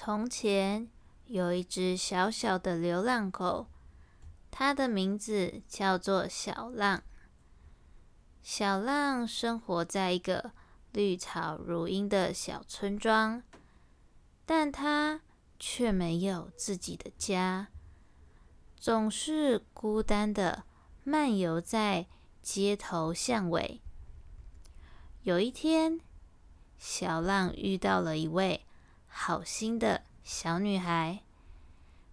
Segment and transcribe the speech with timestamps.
[0.00, 0.88] 从前
[1.26, 3.66] 有一只小小的流浪狗，
[4.48, 7.02] 它的名字叫做小浪。
[8.40, 10.52] 小浪生活在一个
[10.92, 13.42] 绿草如茵的小村庄，
[14.46, 15.22] 但它
[15.58, 17.66] 却没有自己的家，
[18.76, 20.62] 总是孤单的
[21.02, 22.06] 漫游在
[22.40, 23.82] 街头巷尾。
[25.22, 26.00] 有一天，
[26.78, 28.64] 小浪遇到了一位
[29.08, 31.24] 好心的小女孩，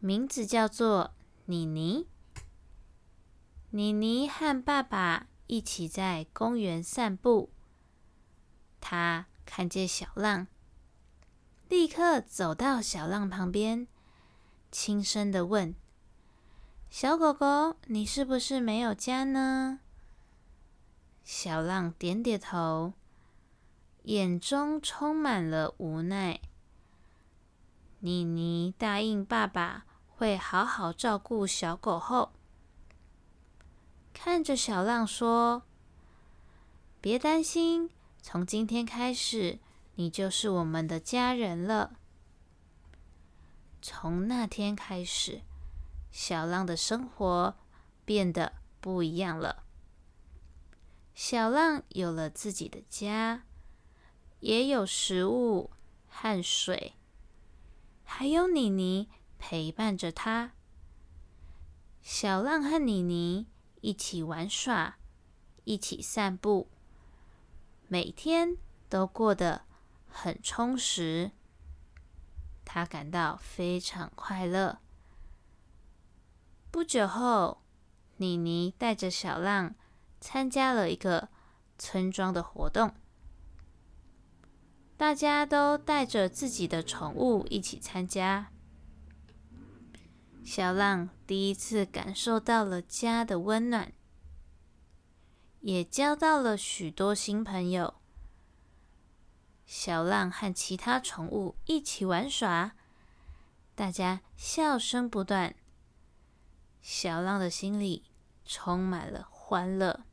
[0.00, 1.12] 名字叫做
[1.44, 2.06] 妮妮。
[3.70, 7.50] 妮妮和爸爸一起在公园散步，
[8.80, 10.46] 她看见小浪，
[11.68, 13.86] 立刻走到小浪旁边，
[14.70, 15.74] 轻声的问
[16.88, 19.80] ：“小狗狗，你是不是没有家呢？”
[21.22, 22.94] 小浪点点头，
[24.04, 26.40] 眼中充满了无奈。
[28.00, 32.32] 妮妮答应爸爸会好好照顾小狗后，
[34.12, 35.62] 看着小浪说
[37.00, 39.58] ：“别担心，从今天开始，
[39.94, 41.96] 你就是我们的家人了。”
[43.80, 45.42] 从那天开始，
[46.10, 47.56] 小浪的生活
[48.04, 49.64] 变得不一样了。
[51.14, 53.44] 小浪有了自己的家，
[54.40, 55.70] 也有食物
[56.08, 56.94] 和水，
[58.06, 60.52] 还有妮妮陪伴着他。
[62.00, 63.48] 小浪和妮妮
[63.82, 64.96] 一起玩耍，
[65.64, 66.70] 一起散步，
[67.88, 68.56] 每天
[68.88, 69.66] 都过得
[70.08, 71.32] 很充实。
[72.64, 74.78] 他感到非常快乐。
[76.70, 77.60] 不久后，
[78.16, 79.74] 妮妮带着小浪。
[80.18, 81.28] 参加了一个
[81.78, 82.94] 村庄的活动，
[84.96, 88.50] 大家都带着自己的宠物一起参加。
[90.42, 93.92] 小浪第一次感受到了家的温暖，
[95.60, 97.94] 也交到了许多新朋友。
[99.66, 102.72] 小浪和其他宠物一起玩耍，
[103.74, 105.56] 大家笑声不断。
[106.80, 108.04] 小浪的心里
[108.44, 109.28] 充满了。
[109.30, 110.04] 欢乐，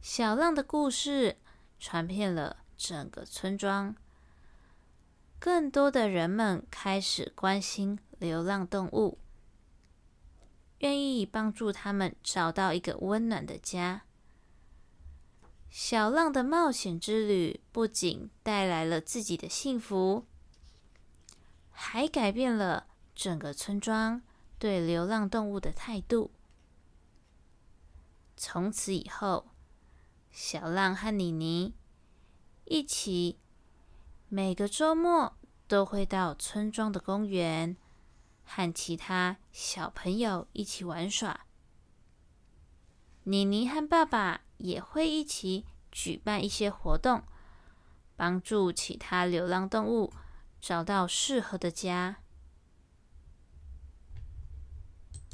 [0.00, 1.36] 小浪的故事
[1.78, 3.94] 传遍了整个村庄。
[5.38, 9.18] 更多的人们开始关心流浪动物，
[10.78, 14.04] 愿意帮助他们找到一个温暖的家。
[15.68, 20.24] 小浪的冒险之旅不仅带来了自己的幸福，
[21.70, 24.22] 还改变了整个村庄
[24.58, 26.30] 对流浪动物的态度。
[28.36, 29.46] 从此以后，
[30.36, 31.76] 小浪和妮妮
[32.64, 33.38] 一起
[34.28, 35.36] 每个周末
[35.68, 37.76] 都会到村庄的公园
[38.42, 41.46] 和其他小朋友一起玩耍。
[43.22, 47.22] 妮妮和爸爸也会一起举办一些活动，
[48.16, 50.12] 帮助其他流浪动物
[50.60, 52.16] 找到适合的家。